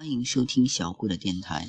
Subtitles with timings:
[0.00, 1.68] 欢迎收听小顾的电台，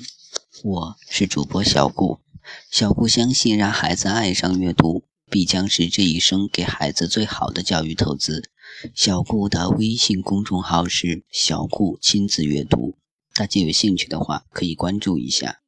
[0.64, 2.20] 我是主播小顾。
[2.70, 8.48] 小顾相信，让孩子爱上阅读，必将是这一生给孩子最好的教育投资。
[8.94, 12.96] 小顾的微信公众号是“小顾亲子阅读”，
[13.36, 15.60] 大家有兴趣的话可以关注一下。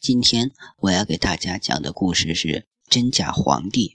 [0.00, 2.48] 今天我要给大家讲的故事是
[2.88, 3.88] 《真假皇帝》。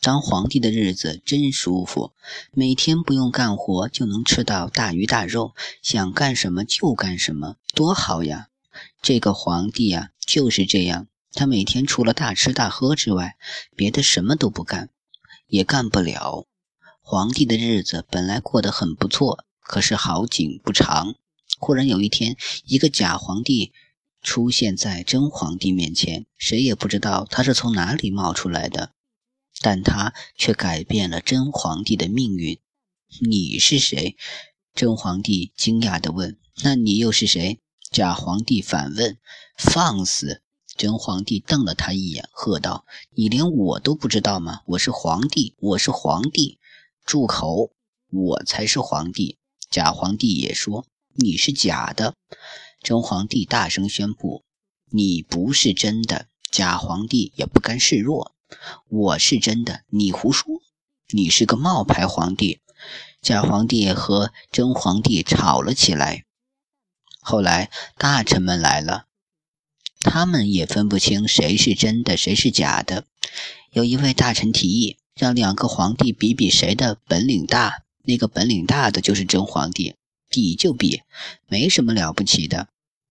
[0.00, 2.12] 当皇帝的日子真舒服，
[2.52, 8.48] 每天不用干活就能吃到大鱼大肉，想干什么就干什么，多好呀！
[9.02, 13.36] 这个皇帝呀就是这样，他每天除了大吃大喝之外，
[13.74, 14.90] 别的什么都不干，
[15.48, 16.46] 也干不了。
[17.00, 21.14] 皇帝的日子本来过得很不错，可是好景不长，
[21.58, 23.72] 忽然有一天，一个假皇帝
[24.22, 28.90] 出现在真皇帝面前，谁也不知道他是从哪里冒出来的。
[29.60, 32.58] 但他却改变了真皇帝的命运。
[33.20, 34.16] 你是谁？
[34.74, 36.38] 真皇帝惊讶地问。
[36.62, 37.60] 那你又是谁？
[37.90, 39.18] 假皇帝反问。
[39.58, 40.42] 放肆！
[40.76, 42.84] 真皇帝瞪了他一眼，喝道
[43.16, 44.60] ：“你连我都不知道吗？
[44.66, 46.58] 我是皇帝，我是皇帝！
[47.06, 47.72] 住口！
[48.10, 49.38] 我才是皇帝！”
[49.70, 52.14] 假皇帝也说：“你是假的。”
[52.82, 54.44] 真皇帝大声宣布
[54.92, 58.35] ：“你不是真的。”假皇帝也不甘示弱。
[58.88, 60.60] 我是真的，你胡说，
[61.08, 62.60] 你是个冒牌皇帝。
[63.20, 66.24] 假皇帝和真皇帝吵了起来。
[67.20, 69.06] 后来大臣们来了，
[70.00, 73.06] 他们也分不清谁是真的，谁是假的。
[73.72, 79.96] 有一位大臣提议，让两个皇帝比比谁的本领大，那个本领大的就是真皇帝。
[80.28, 81.02] 比就比，
[81.46, 82.68] 没什么了不起的。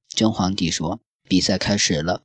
[0.09, 2.23] 真皇帝说：“比赛开始了。”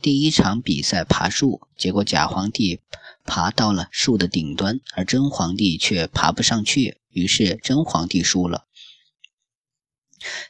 [0.00, 2.80] 第一场比赛爬树，结果假皇帝
[3.24, 8.66] 爬到了树的顶端，而真皇帝却爬不上去，于是真皇帝输了。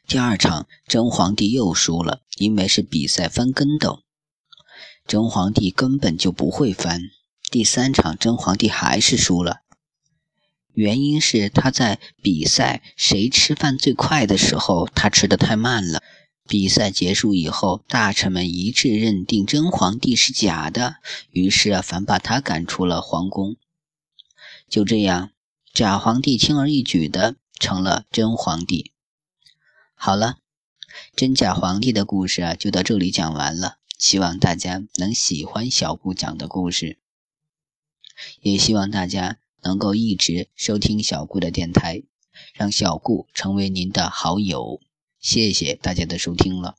[0.07, 4.03] 第二场真皇帝又输了，因为是比赛翻跟斗，
[5.07, 7.01] 真皇帝根本就不会翻。
[7.51, 9.61] 第三场真皇帝还是输了，
[10.73, 16.03] 原因是他在比赛谁吃饭最快的时候，他吃的太慢了。
[16.49, 20.97] 比赛结束以后，大臣们一致认定真皇帝是假的，
[21.31, 23.57] 于是啊，反把他赶出了皇宫。
[24.69, 25.31] 就这样，
[25.73, 28.93] 假皇帝轻而易举的成了真皇帝。
[29.95, 30.39] 好了，
[31.15, 33.79] 真假皇帝的故事啊，就到这里讲完了。
[33.97, 36.99] 希望大家能喜欢小顾讲的故事，
[38.41, 42.03] 也希望大家能够一直收听小顾的电台，
[42.53, 44.81] 让小顾成为您的好友。
[45.23, 46.75] 谢谢大家的收听了。